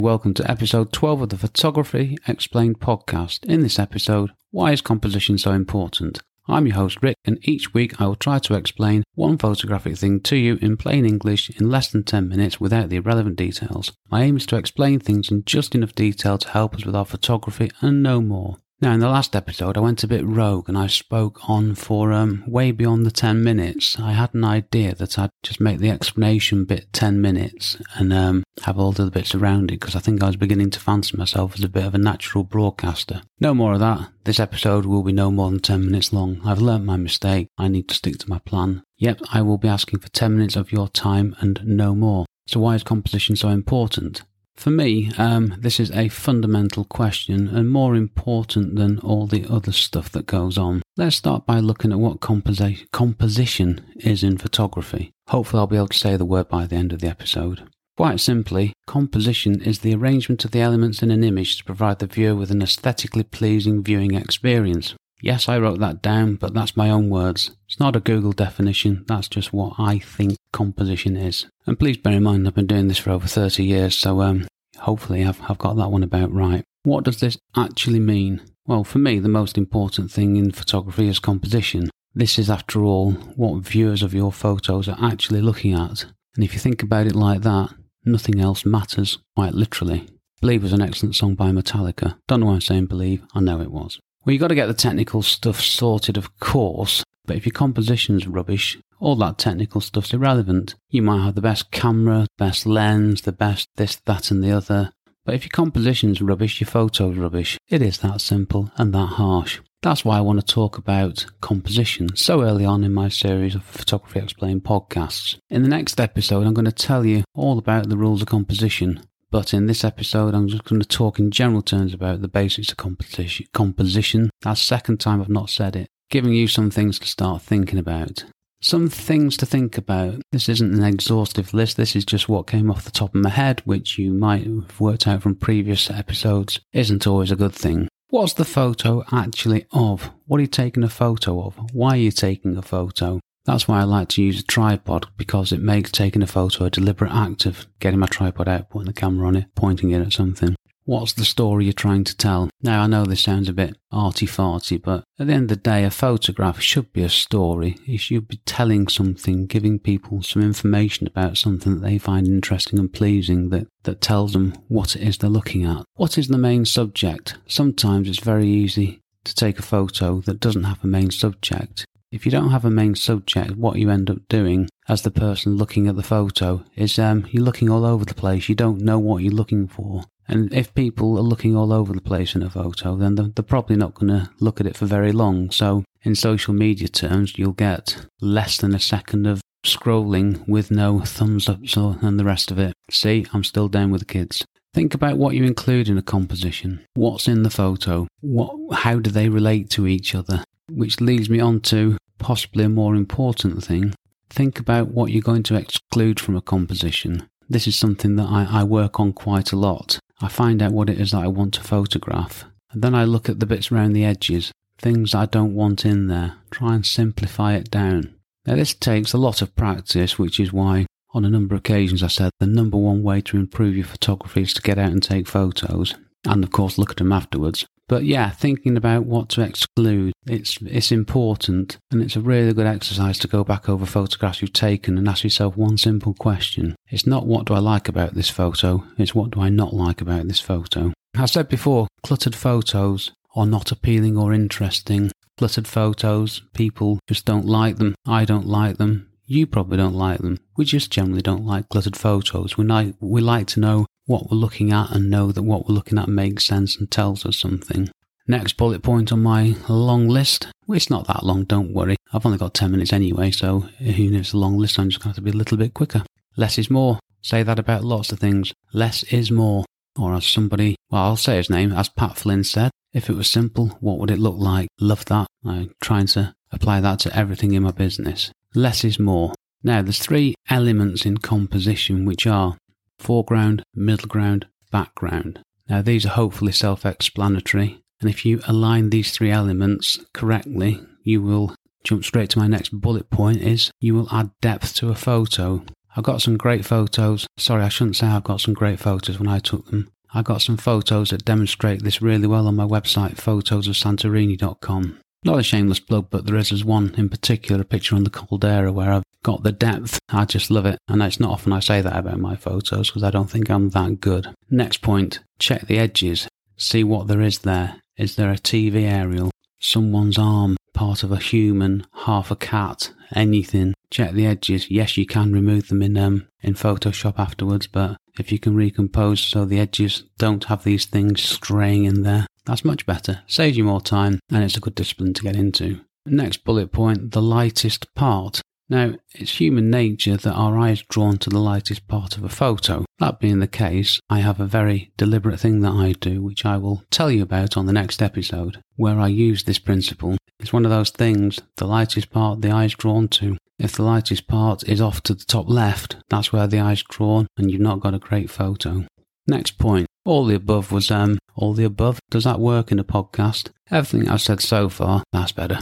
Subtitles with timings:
[0.00, 3.44] Welcome to episode 12 of the Photography Explained podcast.
[3.46, 6.20] In this episode, why is composition so important?
[6.46, 10.20] I'm your host Rick, and each week I will try to explain one photographic thing
[10.20, 13.90] to you in plain English in less than 10 minutes without the irrelevant details.
[14.08, 17.04] My aim is to explain things in just enough detail to help us with our
[17.04, 18.58] photography and no more.
[18.80, 22.12] Now, in the last episode, I went a bit rogue and I spoke on for
[22.12, 23.98] um, way beyond the 10 minutes.
[23.98, 28.44] I had an idea that I'd just make the explanation bit 10 minutes and um,
[28.62, 31.54] have all the bits around it because I think I was beginning to fancy myself
[31.56, 33.22] as a bit of a natural broadcaster.
[33.40, 34.10] No more of that.
[34.22, 36.40] This episode will be no more than 10 minutes long.
[36.44, 37.48] I've learnt my mistake.
[37.58, 38.84] I need to stick to my plan.
[38.98, 42.26] Yep, I will be asking for 10 minutes of your time and no more.
[42.46, 44.22] So, why is composition so important?
[44.58, 49.70] For me, um, this is a fundamental question and more important than all the other
[49.70, 50.82] stuff that goes on.
[50.96, 55.12] Let's start by looking at what composi- composition is in photography.
[55.28, 57.68] Hopefully, I'll be able to say the word by the end of the episode.
[57.96, 62.08] Quite simply, composition is the arrangement of the elements in an image to provide the
[62.08, 64.96] viewer with an aesthetically pleasing viewing experience.
[65.22, 67.52] Yes, I wrote that down, but that's my own words.
[67.68, 71.46] It's not a Google definition, that's just what I think composition is.
[71.66, 74.48] And please bear in mind, I've been doing this for over 30 years, so um,
[74.78, 76.64] hopefully I've, I've got that one about right.
[76.84, 78.40] What does this actually mean?
[78.66, 81.90] Well, for me, the most important thing in photography is composition.
[82.14, 86.06] This is, after all, what viewers of your photos are actually looking at.
[86.36, 90.08] And if you think about it like that, nothing else matters, quite literally.
[90.40, 92.16] Believe was an excellent song by Metallica.
[92.28, 94.00] Don't know why I'm saying believe, I know it was.
[94.24, 98.26] Well, you've got to get the technical stuff sorted, of course, but if your composition's
[98.26, 100.74] rubbish, all that technical stuff's irrelevant.
[100.88, 104.90] You might have the best camera, best lens, the best this, that, and the other.
[105.24, 107.58] But if your composition's rubbish, your photo's rubbish.
[107.68, 109.60] It is that simple and that harsh.
[109.82, 113.62] That's why I want to talk about composition so early on in my series of
[113.62, 115.38] Photography Explained podcasts.
[115.50, 119.02] In the next episode, I'm going to tell you all about the rules of composition.
[119.30, 122.70] But in this episode, I'm just going to talk in general terms about the basics
[122.70, 123.46] of composition.
[123.52, 124.30] Composition.
[124.40, 125.90] That's the second time I've not said it.
[126.10, 128.24] Giving you some things to start thinking about.
[128.62, 130.22] Some things to think about.
[130.32, 131.76] This isn't an exhaustive list.
[131.76, 134.80] This is just what came off the top of my head, which you might have
[134.80, 136.60] worked out from previous episodes.
[136.72, 137.88] Isn't always a good thing.
[138.08, 140.10] What's the photo actually of?
[140.26, 141.58] What are you taking a photo of?
[141.74, 143.20] Why are you taking a photo?
[143.44, 146.70] That's why I like to use a tripod because it makes taking a photo a
[146.70, 150.14] deliberate act of getting my tripod out, putting the camera on it, pointing it at
[150.14, 150.56] something.
[150.88, 152.48] What's the story you're trying to tell?
[152.62, 155.56] Now, I know this sounds a bit arty farty, but at the end of the
[155.56, 157.76] day, a photograph should be a story.
[157.86, 162.78] It should be telling something, giving people some information about something that they find interesting
[162.78, 165.84] and pleasing that, that tells them what it is they're looking at.
[165.96, 167.36] What is the main subject?
[167.46, 171.84] Sometimes it's very easy to take a photo that doesn't have a main subject.
[172.10, 175.58] If you don't have a main subject, what you end up doing as the person
[175.58, 178.48] looking at the photo is um, you're looking all over the place.
[178.48, 180.04] You don't know what you're looking for.
[180.28, 183.42] And if people are looking all over the place in a photo, then they're, they're
[183.42, 185.50] probably not going to look at it for very long.
[185.50, 191.00] So, in social media terms, you'll get less than a second of scrolling with no
[191.00, 192.74] thumbs up and the rest of it.
[192.90, 194.44] See, I'm still down with the kids.
[194.74, 196.84] Think about what you include in a composition.
[196.94, 198.06] What's in the photo?
[198.20, 200.44] What, how do they relate to each other?
[200.70, 203.94] Which leads me on to possibly a more important thing.
[204.30, 207.28] Think about what you're going to exclude from a composition.
[207.48, 209.98] This is something that I, I work on quite a lot.
[210.20, 213.28] I find out what it is that I want to photograph, and then I look
[213.28, 217.54] at the bits around the edges, things I don't want in there, try and simplify
[217.54, 218.14] it down.
[218.46, 222.02] Now, this takes a lot of practice, which is why on a number of occasions
[222.02, 225.02] I said the number one way to improve your photography is to get out and
[225.02, 225.94] take photos,
[226.26, 227.66] and of course look at them afterwards.
[227.88, 232.66] But yeah, thinking about what to exclude, it's it's important and it's a really good
[232.66, 236.76] exercise to go back over photographs you've taken and ask yourself one simple question.
[236.90, 240.00] It's not what do I like about this photo, it's what do I not like
[240.02, 240.92] about this photo.
[241.16, 245.10] I said before, cluttered photos are not appealing or interesting.
[245.38, 247.94] Cluttered photos, people just don't like them.
[248.06, 249.08] I don't like them.
[249.24, 250.38] You probably don't like them.
[250.56, 252.56] We just generally don't like cluttered photos.
[252.56, 255.74] We like, we like to know what we're looking at and know that what we're
[255.74, 257.90] looking at makes sense and tells us something.
[258.26, 260.48] Next bullet point on my long list.
[260.66, 261.96] Well, it's not that long, don't worry.
[262.12, 265.14] I've only got 10 minutes anyway, so who knows a long list, I'm just going
[265.14, 266.04] to have to be a little bit quicker.
[266.36, 266.98] Less is more.
[267.20, 268.52] Say that about lots of things.
[268.72, 269.64] Less is more.
[269.98, 273.28] Or as somebody, well, I'll say his name, as Pat Flynn said, if it was
[273.28, 274.68] simple, what would it look like?
[274.80, 275.26] Love that.
[275.44, 278.30] I'm trying to apply that to everything in my business.
[278.54, 279.34] Less is more.
[279.62, 282.56] Now, there's three elements in composition which are
[282.98, 285.40] foreground, middle ground, background.
[285.68, 291.22] Now, these are hopefully self explanatory, and if you align these three elements correctly, you
[291.22, 291.54] will
[291.84, 295.64] jump straight to my next bullet point is you will add depth to a photo.
[295.96, 297.26] I've got some great photos.
[297.36, 299.90] Sorry, I shouldn't say I've got some great photos when I took them.
[300.14, 305.00] I got some photos that demonstrate this really well on my website, photosofsantorini.com.
[305.24, 308.10] Not a shameless plug, but there is as one in particular, a picture on the
[308.10, 309.98] Caldera where I've got the depth.
[310.08, 310.78] I just love it.
[310.88, 313.70] And it's not often I say that about my photos because I don't think I'm
[313.70, 314.28] that good.
[314.50, 316.28] Next point, check the edges.
[316.56, 317.80] See what there is there.
[317.96, 319.30] Is there a TV aerial?
[319.58, 320.56] Someone's arm?
[320.72, 321.84] Part of a human?
[322.04, 322.92] Half a cat?
[323.12, 323.74] Anything?
[323.90, 324.70] Check the edges.
[324.70, 329.20] Yes, you can remove them in um, in Photoshop afterwards, but if you can recompose
[329.20, 333.20] so the edges don't have these things straying in there, that's much better.
[333.26, 335.80] Saves you more time and it's a good discipline to get into.
[336.06, 338.40] Next bullet point the lightest part.
[338.70, 342.28] Now, it's human nature that our eye is drawn to the lightest part of a
[342.28, 342.84] photo.
[342.98, 346.58] That being the case, I have a very deliberate thing that I do, which I
[346.58, 350.18] will tell you about on the next episode, where I use this principle.
[350.38, 353.38] It's one of those things, the lightest part the eye is drawn to.
[353.58, 357.26] If the lightest part is off to the top left, that's where the eye's drawn
[357.38, 358.84] and you've not got a great photo.
[359.26, 359.86] Next point.
[360.08, 362.00] All the above was um all the above.
[362.08, 363.50] Does that work in a podcast?
[363.70, 365.58] Everything I've said so far, that's better.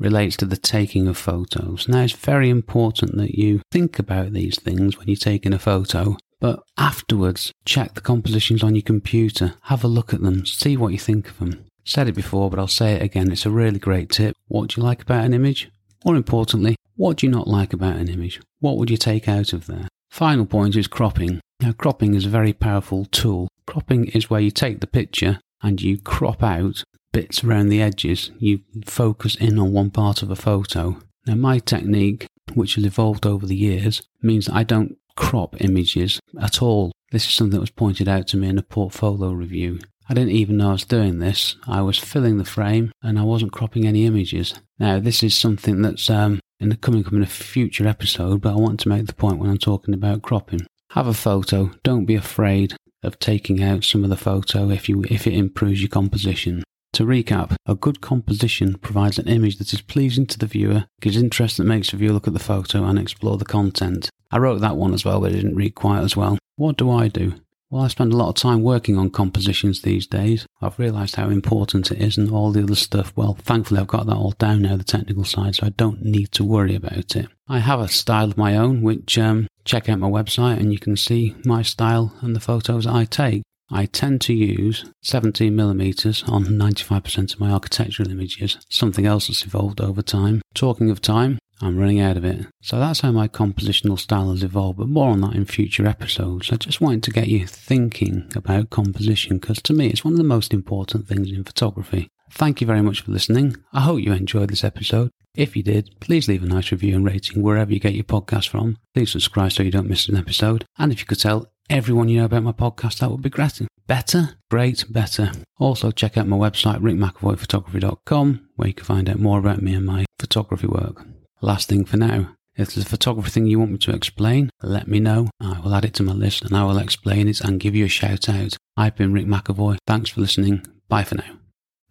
[0.00, 1.86] Relates to the taking of photos.
[1.86, 6.16] Now it's very important that you think about these things when you're taking a photo.
[6.40, 10.92] But afterwards, check the compositions on your computer, have a look at them, see what
[10.92, 11.64] you think of them.
[11.84, 13.30] Said it before, but I'll say it again.
[13.30, 14.34] It's a really great tip.
[14.48, 15.70] What do you like about an image?
[16.04, 18.40] More importantly, what do you not like about an image?
[18.58, 19.86] What would you take out of there?
[20.14, 21.40] Final point is cropping.
[21.60, 23.48] Now, cropping is a very powerful tool.
[23.66, 28.30] Cropping is where you take the picture and you crop out bits around the edges.
[28.38, 31.00] You focus in on one part of a photo.
[31.26, 36.20] Now, my technique, which has evolved over the years, means that I don't crop images
[36.40, 36.92] at all.
[37.10, 39.80] This is something that was pointed out to me in a portfolio review.
[40.08, 41.56] I didn't even know I was doing this.
[41.66, 44.54] I was filling the frame and I wasn't cropping any images.
[44.78, 48.52] Now, this is something that's um, in the coming up in a future episode, but
[48.52, 50.66] I want to make the point when I'm talking about cropping.
[50.90, 51.70] Have a photo.
[51.82, 55.80] Don't be afraid of taking out some of the photo if you if it improves
[55.80, 56.64] your composition.
[56.94, 61.16] To recap, a good composition provides an image that is pleasing to the viewer, gives
[61.16, 64.08] interest that makes the viewer look at the photo and explore the content.
[64.30, 66.38] I wrote that one as well, but it didn't read quite as well.
[66.56, 67.34] What do I do?
[67.74, 70.46] Well, I spend a lot of time working on compositions these days.
[70.62, 73.12] I've realised how important it is and all the other stuff.
[73.16, 76.30] Well, thankfully, I've got that all down now, the technical side, so I don't need
[76.34, 77.26] to worry about it.
[77.48, 80.78] I have a style of my own, which um, check out my website and you
[80.78, 83.42] can see my style and the photos I take.
[83.72, 89.80] I tend to use 17mm on 95% of my architectural images, something else that's evolved
[89.80, 90.42] over time.
[90.54, 92.46] Talking of time, I'm running out of it.
[92.62, 96.52] So that's how my compositional style has evolved, but more on that in future episodes.
[96.52, 100.18] I just wanted to get you thinking about composition because to me it's one of
[100.18, 102.08] the most important things in photography.
[102.30, 103.56] Thank you very much for listening.
[103.72, 105.10] I hope you enjoyed this episode.
[105.36, 108.48] If you did, please leave a nice review and rating wherever you get your podcast
[108.48, 108.76] from.
[108.92, 110.64] Please subscribe so you don't miss an episode.
[110.78, 113.60] And if you could tell everyone you know about my podcast, that would be great.
[113.86, 114.36] Better?
[114.50, 115.32] Great, better.
[115.58, 119.86] Also, check out my website, rickmcavoyphotography.com, where you can find out more about me and
[119.86, 121.04] my photography work.
[121.40, 122.36] Last thing for now.
[122.56, 125.28] If there's a photography thing you want me to explain, let me know.
[125.40, 127.84] I will add it to my list and I will explain it and give you
[127.84, 128.56] a shout out.
[128.76, 129.78] I've been Rick McAvoy.
[129.86, 130.64] Thanks for listening.
[130.88, 131.38] Bye for now.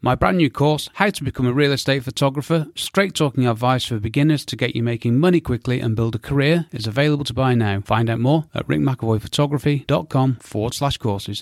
[0.05, 3.99] My brand new course, How to Become a Real Estate Photographer, straight talking advice for
[3.99, 7.55] beginners to get you making money quickly and build a career, is available to buy
[7.55, 7.79] now.
[7.79, 11.41] Find out more at rickmcavoyphotography.com forward slash courses.